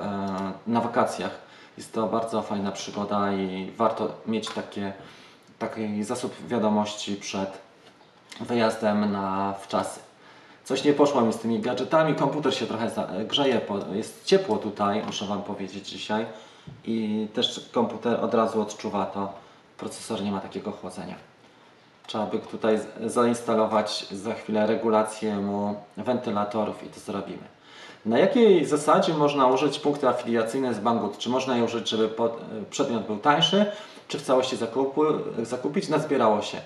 [0.66, 1.43] na wakacjach.
[1.76, 4.92] Jest to bardzo fajna przygoda i warto mieć takie,
[5.58, 7.58] taki zasób wiadomości przed
[8.40, 10.00] wyjazdem na wczasy.
[10.64, 13.60] Coś nie poszło mi z tymi gadżetami, komputer się trochę za, grzeje,
[13.92, 16.26] jest ciepło tutaj, muszę Wam powiedzieć dzisiaj
[16.84, 19.32] i też komputer od razu odczuwa to,
[19.78, 21.33] procesor nie ma takiego chłodzenia.
[22.06, 27.54] Trzeba by tutaj zainstalować za chwilę regulację mu wentylatorów i to zrobimy.
[28.06, 31.18] Na jakiej zasadzie można użyć punkty afiliacyjne z Banggood?
[31.18, 32.10] Czy można je użyć, żeby
[32.70, 33.66] przedmiot był tańszy,
[34.08, 35.02] czy w całości zakupu,
[35.42, 35.88] zakupić?
[35.88, 36.58] Nazbierało się.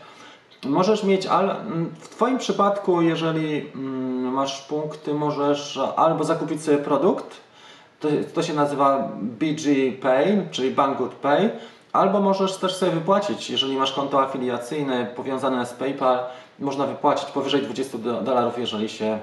[0.65, 1.57] Możesz mieć, ale
[2.01, 3.73] w Twoim przypadku, jeżeli
[4.33, 7.37] masz punkty, możesz albo zakupić sobie produkt,
[8.01, 11.51] to, to się nazywa BG Pay, czyli Banggood Pay,
[11.93, 16.19] albo możesz też sobie wypłacić, jeżeli masz konto afiliacyjne powiązane z PayPal,
[16.59, 19.19] można wypłacić powyżej 20 do- dolarów, jeżeli się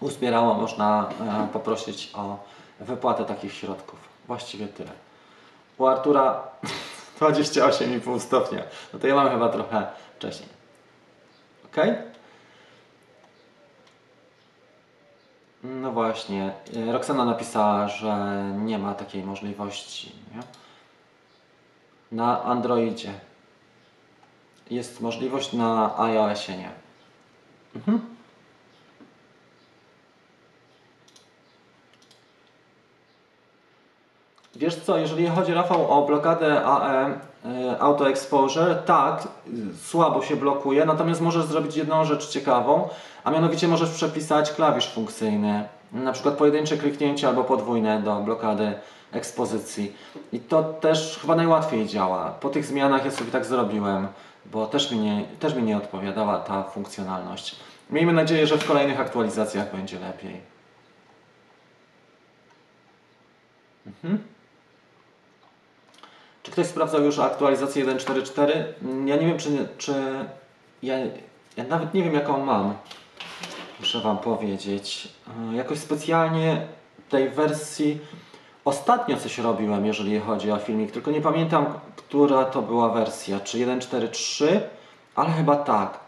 [0.00, 2.36] uzbierało, można e, poprosić o
[2.80, 3.98] wypłatę takich środków.
[4.26, 4.90] Właściwie tyle.
[5.78, 6.40] U Artura
[7.20, 8.62] 28,5 stopnia.
[8.92, 10.48] No to ja mam chyba trochę wcześniej.
[11.66, 11.76] Ok?
[15.64, 16.52] No właśnie.
[16.88, 20.12] E, Roxana napisała, że nie ma takiej możliwości.
[20.34, 20.40] Nie?
[22.12, 23.12] Na Androidzie.
[24.70, 26.70] Jest możliwość na iOSie nie.
[27.76, 28.00] Mhm.
[34.56, 37.06] Wiesz co, jeżeli chodzi Rafał o blokadę AE
[37.44, 39.28] e, Auto Exposure, tak,
[39.82, 42.88] słabo się blokuje, natomiast możesz zrobić jedną rzecz ciekawą,
[43.24, 48.72] a mianowicie możesz przepisać klawisz funkcyjny, na przykład pojedyncze kliknięcie albo podwójne do blokady
[49.12, 49.96] ekspozycji.
[50.32, 52.30] I to też chyba najłatwiej działa.
[52.30, 54.08] Po tych zmianach ja sobie tak zrobiłem,
[54.46, 57.56] bo też mi nie, też mi nie odpowiadała ta funkcjonalność.
[57.90, 60.40] Miejmy nadzieję, że w kolejnych aktualizacjach będzie lepiej.
[63.86, 64.18] Mhm.
[66.42, 68.52] Czy ktoś sprawdzał już aktualizację 1.4.4?
[68.82, 69.94] Mm, Ja nie wiem, czy, czy
[70.82, 70.94] ja,
[71.56, 72.74] ja nawet nie wiem, jaką mam.
[73.80, 75.08] Muszę Wam powiedzieć.
[75.52, 76.66] E, Jakoś specjalnie
[77.08, 77.98] tej wersji
[78.64, 83.40] ostatnio coś robiłem, jeżeli chodzi o filmik, tylko nie pamiętam, która to była wersja.
[83.40, 84.60] Czy 1.4.3?
[85.14, 86.00] Ale chyba tak.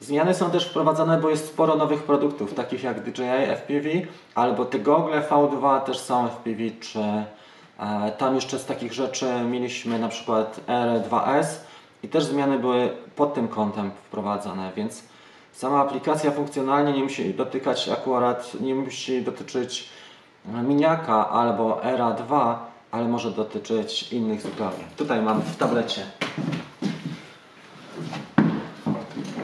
[0.00, 3.88] Zmiany są też wprowadzane, bo jest sporo nowych produktów, takich jak DJI FPV,
[4.34, 7.24] albo te gogle V2 też są FPV, czy e,
[8.18, 11.46] tam jeszcze z takich rzeczy mieliśmy na przykład R2S
[12.02, 15.02] i też zmiany były pod tym kątem wprowadzane, więc
[15.52, 19.88] sama aplikacja funkcjonalnie nie musi dotykać akurat, nie musi dotyczyć
[20.44, 22.54] miniaka albo RA2,
[22.90, 24.84] ale może dotyczyć innych zupełnie.
[24.96, 26.06] Tutaj mam w tablecie.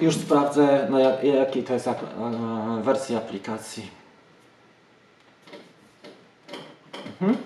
[0.00, 1.94] Już sprawdzę, na jak, jakiej to jest e,
[2.82, 3.90] wersji aplikacji.
[7.20, 7.36] Mhm.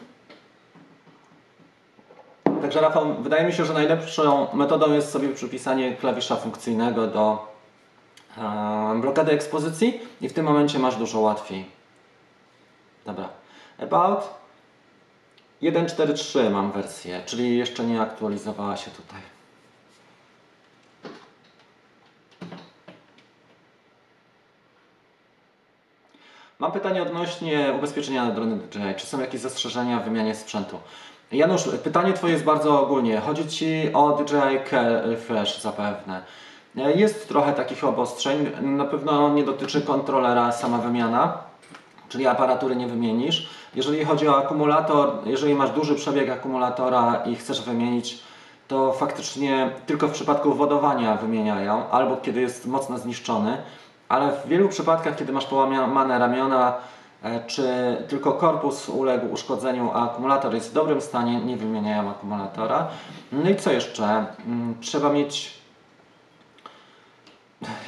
[2.62, 7.52] Także Rafał, wydaje mi się, że najlepszą metodą jest sobie przypisanie klawisza funkcyjnego do
[8.38, 11.64] e, blokady ekspozycji i w tym momencie masz dużo łatwiej.
[13.06, 13.41] Dobra.
[13.82, 14.42] About
[15.62, 19.20] 1.4.3 mam wersję, czyli jeszcze nie aktualizowała się tutaj.
[26.58, 28.94] Mam pytanie odnośnie ubezpieczenia na drony DJI.
[28.96, 30.78] Czy są jakieś zastrzeżenia w wymianie sprzętu?
[31.32, 33.20] Janusz, pytanie Twoje jest bardzo ogólnie.
[33.20, 34.58] Chodzi Ci o DJI
[35.16, 36.22] Fresh zapewne.
[36.74, 38.50] Jest trochę takich obostrzeń.
[38.60, 41.38] Na pewno nie dotyczy kontrolera sama wymiana,
[42.12, 43.48] czyli aparatury nie wymienisz.
[43.74, 48.18] Jeżeli chodzi o akumulator, jeżeli masz duży przebieg akumulatora i chcesz wymienić,
[48.68, 53.56] to faktycznie tylko w przypadku wodowania wymieniają, albo kiedy jest mocno zniszczony,
[54.08, 56.74] ale w wielu przypadkach, kiedy masz połamane ramiona,
[57.22, 62.88] e, czy tylko korpus uległ uszkodzeniu, a akumulator jest w dobrym stanie, nie wymieniają akumulatora.
[63.32, 64.04] No i co jeszcze?
[64.46, 65.61] Mm, Trzeba mieć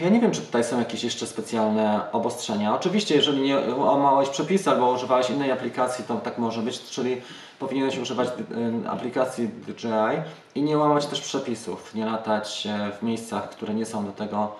[0.01, 2.75] ja nie wiem, czy tutaj są jakieś jeszcze specjalne obostrzenia.
[2.75, 7.23] Oczywiście, jeżeli nie omałeś przepisy albo używałeś innej aplikacji, to tak może być, czyli
[7.59, 10.23] powinieneś używać y, aplikacji DJI
[10.55, 14.53] i nie łamać też przepisów, nie latać e, w miejscach, które nie są do tego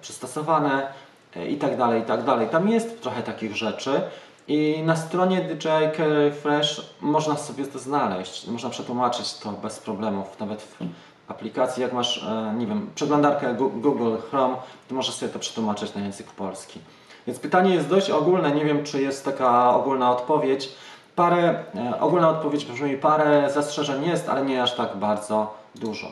[0.00, 0.92] przystosowane
[1.36, 2.48] e, i tak dalej, i tak dalej.
[2.48, 4.00] Tam jest trochę takich rzeczy
[4.48, 10.40] i na stronie DJI Carry Fresh można sobie to znaleźć, można przetłumaczyć to bez problemów,
[10.40, 10.78] nawet w
[11.28, 14.56] aplikacji, jak masz, e, nie wiem, przeglądarkę Google Chrome,
[14.88, 16.80] to możesz sobie to przetłumaczyć na język polski.
[17.26, 20.68] Więc pytanie jest dość ogólne, nie wiem czy jest taka ogólna odpowiedź.
[21.16, 26.06] Parę, e, ogólna odpowiedź brzmi, parę zastrzeżeń jest, ale nie aż tak bardzo dużo.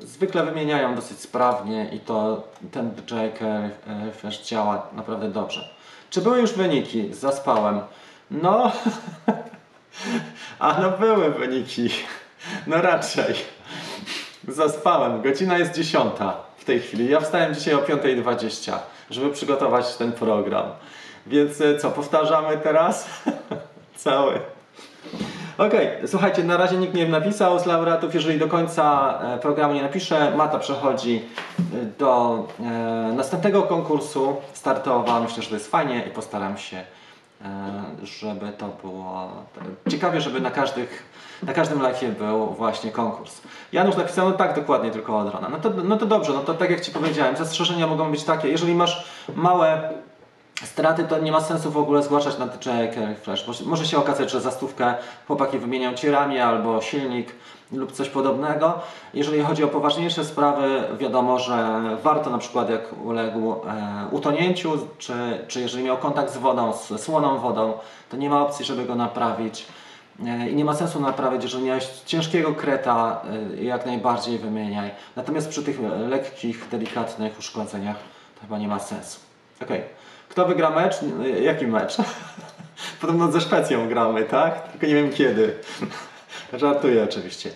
[0.00, 2.90] Zwykle wymieniają dosyć sprawnie i to ten
[3.38, 3.70] Care
[4.24, 5.68] e, działa naprawdę dobrze.
[6.10, 7.14] Czy były już wyniki?
[7.14, 7.80] Zaspałem.
[8.30, 8.72] No,
[10.58, 11.90] a no były wyniki.
[12.66, 13.34] No raczej.
[14.48, 15.22] Zaspałem.
[15.22, 16.12] Godzina jest 10
[16.56, 17.10] w tej chwili.
[17.10, 18.72] Ja wstałem dzisiaj o 5.20,
[19.10, 20.64] żeby przygotować ten program.
[21.26, 23.08] Więc e, co, powtarzamy teraz?
[23.96, 24.40] Cały.
[25.58, 28.14] Okej, słuchajcie, na razie nikt nie napisał z laureatów.
[28.14, 31.22] Jeżeli do końca e, programu nie napisze, Mata przechodzi
[31.58, 32.62] e, do e,
[33.16, 34.36] następnego konkursu.
[34.52, 36.84] Startowa, myślę, że to jest fajnie i postaram się,
[38.02, 39.30] żeby to było
[39.86, 41.02] e, ciekawie, żeby na, każdych,
[41.42, 43.40] na każdym live'ie był właśnie konkurs.
[43.72, 45.48] Janusz napisał, no tak, dokładnie, tylko od rana.
[45.48, 48.48] No to, no to dobrze, no to tak jak Ci powiedziałem, zastrzeżenia mogą być takie,
[48.48, 49.90] jeżeli masz małe
[50.64, 54.40] straty, to nie ma sensu w ogóle zgłaszać na Carry Flash, może się okazać, że
[54.40, 54.94] za stówkę
[55.26, 57.32] chłopaki wymienią Ci ramię albo silnik
[57.72, 58.80] lub coś podobnego.
[59.14, 63.56] Jeżeli chodzi o poważniejsze sprawy, wiadomo, że warto na przykład jak uległ e,
[64.10, 65.14] utonięciu, czy,
[65.48, 67.72] czy jeżeli miał kontakt z wodą, z słoną wodą,
[68.10, 69.66] to nie ma opcji, żeby go naprawić.
[70.26, 73.22] E, I nie ma sensu naprawiać, jeżeli miałeś ciężkiego kreta,
[73.58, 74.90] e, jak najbardziej wymieniaj.
[75.16, 77.96] Natomiast przy tych lekkich, delikatnych uszkodzeniach
[78.34, 79.20] to chyba nie ma sensu.
[79.62, 79.82] Okej.
[80.28, 80.96] Kto wygra mecz?
[81.42, 81.96] Jaki mecz?
[83.00, 84.68] Podobno ze Szwecją gramy, tak?
[84.68, 85.54] Tylko nie wiem kiedy.
[86.52, 87.50] Żartuję oczywiście.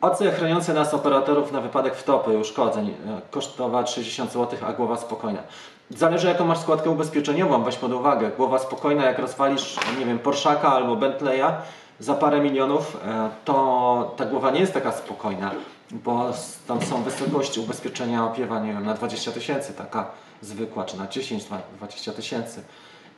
[0.00, 2.94] OC chroniące nas operatorów na wypadek wtopy uszkodzeń
[3.30, 5.42] kosztować 60 zł, a głowa spokojna.
[5.90, 8.30] Zależy jaką masz składkę ubezpieczeniową, weź pod uwagę.
[8.36, 11.52] Głowa spokojna, jak rozwalisz, nie wiem, Porszaka albo Bentleya
[12.00, 15.50] za parę milionów, e, to ta głowa nie jest taka spokojna,
[15.90, 16.30] bo
[16.68, 21.50] tam są wysokości ubezpieczenia opiewa, nie wiem, na 20 tysięcy, taka zwykła, czy na 10,
[21.50, 22.62] na 20 tysięcy.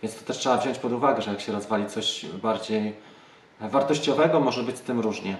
[0.02, 2.96] Więc to też trzeba wziąć pod uwagę, że jak się rozwali coś bardziej
[3.60, 5.36] wartościowego, może być z tym różnie.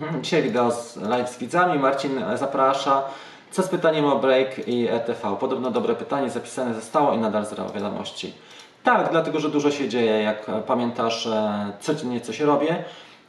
[0.00, 1.78] Mhm, Dzisiaj wideo z live z widzami.
[1.78, 3.02] Marcin zaprasza.
[3.50, 5.36] Co z pytaniem o break i ETV?
[5.40, 8.34] Podobno dobre pytanie, zapisane zostało i nadal zero wiadomości.
[8.84, 10.22] Tak, dlatego że dużo się dzieje.
[10.22, 12.84] Jak pamiętasz, e, codziennie coś robię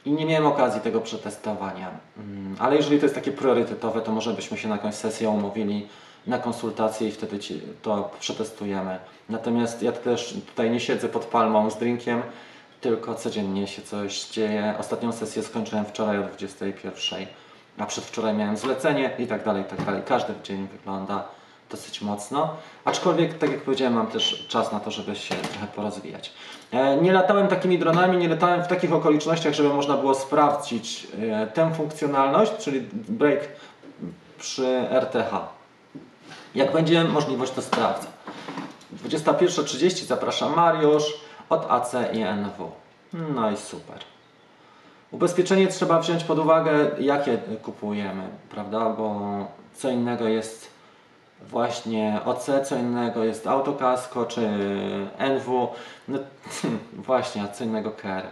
[0.05, 1.89] i nie miałem okazji tego przetestowania.
[2.17, 5.87] Mm, Ale jeżeli to jest takie priorytetowe, to może byśmy się na jakąś sesję umówili
[6.27, 7.39] na konsultację i wtedy
[7.81, 8.99] to przetestujemy.
[9.29, 12.21] Natomiast ja też tutaj nie siedzę pod palmą z drinkiem,
[12.83, 14.73] tylko codziennie się coś dzieje.
[14.79, 17.25] Ostatnią sesję skończyłem wczoraj o 21,
[17.77, 20.01] a przedwczoraj miałem zlecenie i tak dalej, i tak dalej.
[20.05, 21.23] Każdy dzień wygląda
[21.71, 22.55] dosyć mocno.
[22.85, 26.33] Aczkolwiek, tak jak powiedziałem, mam też czas na to, żeby się trochę porozwijać.
[26.71, 31.47] E, Nie latałem takimi dronami, nie latałem w takich okolicznościach, żeby można było sprawdzić e,
[31.47, 33.39] tę funkcjonalność, czyli break
[34.39, 35.31] przy RTH.
[36.55, 38.07] Jak będzie możliwość, to sprawdzę.
[39.05, 41.03] 21.30 zapraszam Mariusz
[41.53, 42.71] od AC i NW.
[43.13, 43.99] No i super.
[45.11, 48.89] Ubezpieczenie trzeba wziąć pod uwagę, jakie kupujemy, prawda?
[48.89, 49.19] Bo
[49.73, 50.69] co innego jest
[51.41, 54.41] właśnie OC, co innego jest autokasko czy
[55.17, 55.67] NW.
[56.07, 56.19] No,
[57.07, 58.27] właśnie, a co innego KR.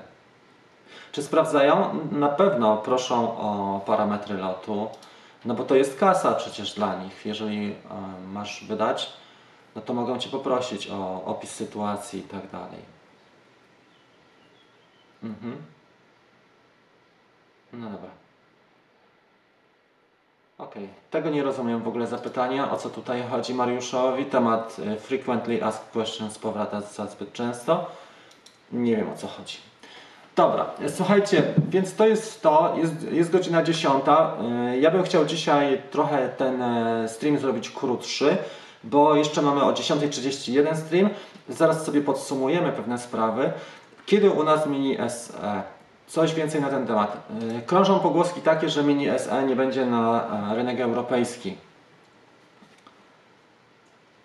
[1.11, 1.99] Czy sprawdzają?
[2.11, 4.89] Na pewno proszą o parametry lotu,
[5.45, 7.25] no bo to jest kasa przecież dla nich.
[7.25, 7.75] Jeżeli e,
[8.33, 9.21] masz wydać
[9.75, 13.00] no to mogą Cię poprosić o opis sytuacji i tak dalej.
[15.23, 15.57] Mhm.
[17.73, 18.09] No dobra.
[20.57, 24.25] Okej, tego nie rozumiem w ogóle zapytania, o co tutaj chodzi Mariuszowi.
[24.25, 27.85] Temat y, frequently asked questions powraca za zbyt często.
[28.71, 29.57] Nie wiem o co chodzi.
[30.35, 34.03] Dobra, słuchajcie, więc to jest to, jest, jest godzina 10.
[34.73, 38.37] Y, Ja bym chciał dzisiaj trochę ten e, stream zrobić krótszy,
[38.83, 41.09] bo jeszcze mamy o 10.31 stream.
[41.49, 43.51] Zaraz sobie podsumujemy pewne sprawy.
[44.11, 45.63] Kiedy u nas mini SE?
[46.07, 47.17] Coś więcej na ten temat.
[47.59, 51.57] Y, Krążą pogłoski takie, że mini SE nie będzie na e, rynek europejski.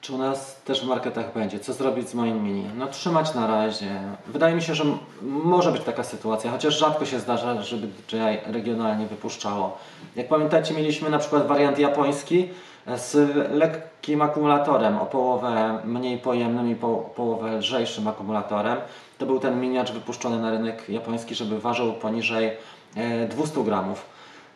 [0.01, 1.61] Czy u nas też w marketach będzie?
[1.61, 2.65] Co zrobić z moim mini?
[2.77, 4.01] No trzymać na razie.
[4.27, 4.85] Wydaje mi się, że
[5.23, 9.79] może być taka sytuacja, chociaż rzadko się zdarza, żeby DJI regionalnie wypuszczało.
[10.17, 12.49] Jak pamiętacie, mieliśmy na przykład wariant japoński e,
[12.97, 13.15] z
[13.51, 18.79] lekkim akumulatorem, o połowę mniej pojemnym i po, połowę lżejszym akumulatorem.
[19.19, 22.51] To był ten miniacz wypuszczony na rynek japoński, żeby ważył poniżej
[22.97, 24.07] e, 200 gramów.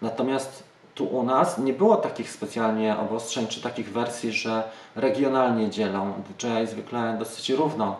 [0.02, 0.62] Natomiast
[0.94, 4.62] tu u nas nie było takich specjalnie obostrzeń czy takich wersji, że
[4.96, 6.12] regionalnie dzielą.
[6.12, 7.96] DJI zwykle dosyć równo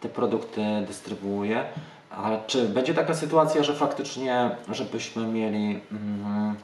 [0.00, 1.64] te produkty dystrybuuje.
[2.10, 6.56] A czy będzie taka sytuacja, że faktycznie, żebyśmy mieli mm,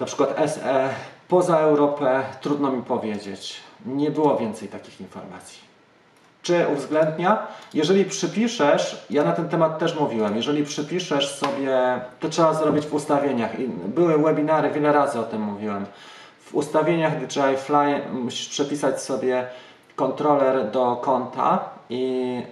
[0.00, 0.94] na przykład SE
[1.28, 3.60] poza Europę, trudno mi powiedzieć.
[3.86, 5.66] Nie było więcej takich informacji.
[6.42, 7.46] Czy uwzględnia?
[7.74, 12.94] Jeżeli przypiszesz, ja na ten temat też mówiłem, jeżeli przypiszesz sobie, to trzeba zrobić w
[12.94, 13.58] ustawieniach.
[13.58, 15.86] I były webinary, wiele razy o tym mówiłem.
[16.40, 19.46] W ustawieniach DJI Fly musisz przepisać sobie
[19.96, 22.42] kontroler do konta i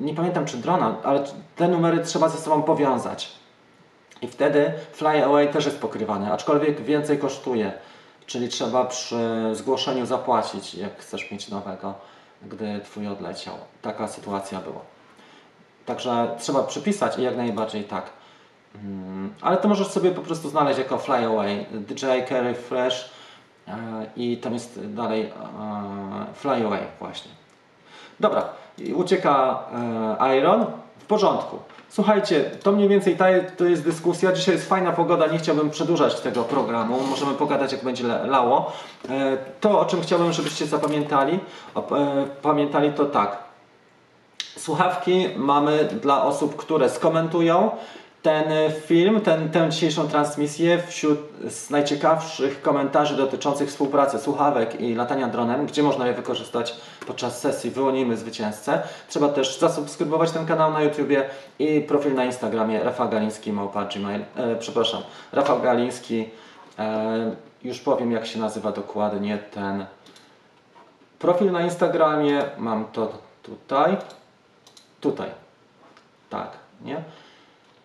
[0.00, 1.24] nie pamiętam czy drona, ale
[1.56, 3.32] te numery trzeba ze sobą powiązać.
[4.22, 7.72] I wtedy Fly Away też jest pokrywany, aczkolwiek więcej kosztuje.
[8.26, 11.94] Czyli trzeba przy zgłoszeniu zapłacić, jak chcesz mieć nowego,
[12.42, 13.54] gdy twój odleciał.
[13.82, 14.80] Taka sytuacja była.
[15.86, 18.10] Także trzeba przypisać i jak najbardziej tak.
[18.74, 23.10] Mm, Ale to możesz sobie po prostu znaleźć jako Fly Away, DJI Carry Fresh
[23.68, 23.76] e,
[24.16, 25.30] i tam jest dalej e,
[26.34, 27.30] Fly Away właśnie.
[28.20, 28.48] Dobra,
[28.94, 29.64] ucieka
[30.20, 30.66] e, Iron.
[30.98, 31.58] W porządku.
[31.94, 33.24] Słuchajcie, to mniej więcej ta,
[33.56, 34.32] to jest dyskusja.
[34.32, 37.00] Dzisiaj jest fajna pogoda, nie chciałbym przedłużać tego programu.
[37.10, 38.72] Możemy pogadać, jak będzie lało.
[39.08, 41.38] E, to, o czym chciałbym, żebyście zapamiętali,
[41.76, 41.80] e,
[42.42, 43.38] pamiętali to tak.
[44.56, 47.70] Słuchawki mamy dla osób, które skomentują
[48.24, 51.18] ten film, ten, tę dzisiejszą transmisję wśród
[51.70, 58.16] najciekawszych komentarzy dotyczących współpracy słuchawek i latania dronem, gdzie można je wykorzystać podczas sesji, wyłonimy
[58.16, 58.82] zwycięzcę.
[59.08, 61.24] Trzeba też zasubskrybować ten kanał na YouTubie
[61.58, 66.28] i profil na Instagramie Rafał Galiński małpa gmail, e, przepraszam, Rafał Galiński,
[66.78, 67.34] e,
[67.64, 69.86] już powiem jak się nazywa dokładnie ten
[71.18, 73.96] profil na Instagramie, mam to tutaj,
[75.00, 75.30] tutaj,
[76.30, 76.50] tak,
[76.84, 77.02] nie?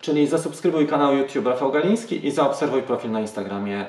[0.00, 3.86] Czyli zasubskrybuj kanał YouTube Rafał Galiński i zaobserwuj profil na Instagramie e,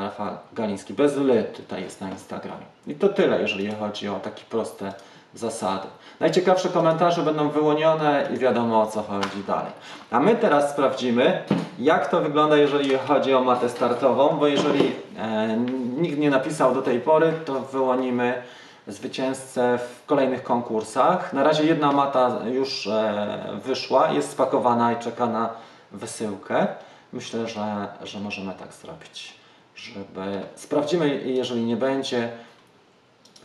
[0.00, 0.94] Rafał Galiński.
[0.94, 2.64] Bez ly tutaj jest na Instagramie.
[2.86, 4.92] I to tyle, jeżeli chodzi o takie proste
[5.34, 5.86] zasady.
[6.20, 9.72] Najciekawsze komentarze będą wyłonione i wiadomo o co chodzi dalej.
[10.10, 11.42] A my teraz sprawdzimy,
[11.78, 15.56] jak to wygląda, jeżeli chodzi o matę startową, bo jeżeli e,
[15.96, 18.42] nikt nie napisał do tej pory, to wyłonimy
[18.88, 21.32] zwycięzcę w kolejnych konkursach.
[21.32, 25.50] Na razie jedna mata już e, wyszła, jest spakowana i czeka na
[25.92, 26.66] wysyłkę.
[27.12, 29.34] Myślę, że, że możemy tak zrobić,
[29.74, 32.30] żeby sprawdzimy, jeżeli nie będzie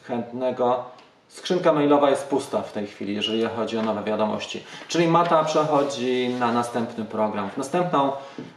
[0.08, 0.84] chętnego.
[1.28, 4.64] Skrzynka mailowa jest pusta w tej chwili, jeżeli chodzi o nowe wiadomości.
[4.88, 7.50] Czyli Mata przechodzi na następny program.
[7.50, 8.12] W następną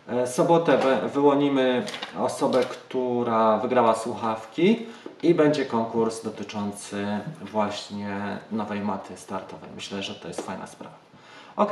[0.09, 1.85] e, sobotę wy- wyłonimy
[2.19, 4.87] osobę, która wygrała słuchawki
[5.23, 7.07] i będzie konkurs dotyczący
[7.43, 9.71] właśnie nowej maty startowej.
[9.75, 10.97] Myślę, że to jest fajna sprawa.
[11.57, 11.71] Ok.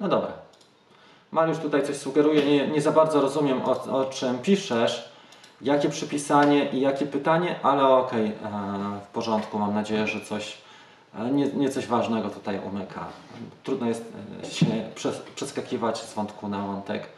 [0.00, 0.32] No dobra.
[1.30, 5.12] Mariusz tutaj coś sugeruje, nie, nie za bardzo rozumiem o, o czym piszesz,
[5.62, 8.32] jakie przypisanie i jakie pytanie, ale okej, e,
[9.04, 10.58] w porządku, mam nadzieję, że coś,
[11.18, 13.06] e, nie, nie coś ważnego tutaj umyka.
[13.64, 17.08] Trudno jest e, się przes, przeskakiwać z wątku na wątek,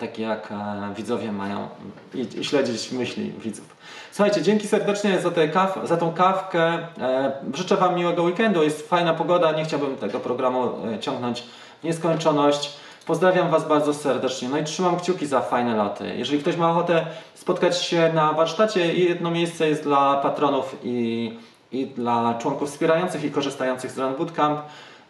[0.00, 1.68] tak jak e, widzowie mają
[2.14, 3.76] i, śledzić myśli widzów.
[4.12, 6.62] Słuchajcie, dzięki serdecznie za, kaw, za tą kawkę.
[7.00, 11.44] E, życzę Wam miłego weekendu, jest fajna pogoda, nie chciałbym tego programu e, ciągnąć
[11.80, 12.76] w nieskończoność.
[13.06, 14.48] Pozdrawiam Was bardzo serdecznie.
[14.48, 16.14] No i trzymam kciuki za fajne loty.
[16.16, 21.38] Jeżeli ktoś ma ochotę spotkać się na warsztacie, jedno miejsce jest dla patronów i,
[21.72, 24.60] i dla członków wspierających i korzystających z Run Bootcamp.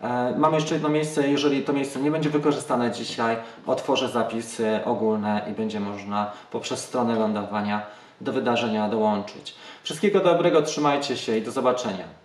[0.04, 3.36] E, Mam jeszcze jedno miejsce, jeżeli to miejsce nie będzie wykorzystane dzisiaj,
[3.66, 7.86] otworzę zapisy ogólne i będzie można poprzez stronę lądowania
[8.20, 9.54] do wydarzenia dołączyć.
[9.82, 12.23] Wszystkiego dobrego, trzymajcie się i do zobaczenia.